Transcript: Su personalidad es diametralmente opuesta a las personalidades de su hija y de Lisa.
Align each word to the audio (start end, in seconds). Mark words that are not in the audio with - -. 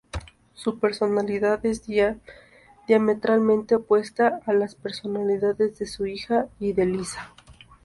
Su 0.55 0.79
personalidad 0.79 1.63
es 1.63 1.83
diametralmente 2.87 3.75
opuesta 3.75 4.41
a 4.47 4.51
las 4.53 4.73
personalidades 4.73 5.77
de 5.77 5.85
su 5.85 6.07
hija 6.07 6.47
y 6.59 6.73
de 6.73 6.87
Lisa. 6.87 7.35